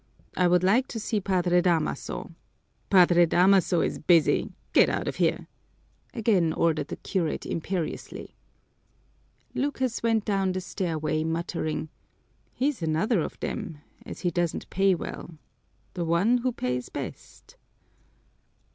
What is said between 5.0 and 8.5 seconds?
of here!" again ordered the curate imperiously.